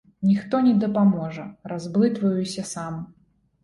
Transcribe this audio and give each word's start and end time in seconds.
Ніхто 0.29 0.61
не 0.67 0.73
дапаможа, 0.85 1.47
разблытваюся 1.75 2.71
сам. 2.75 3.03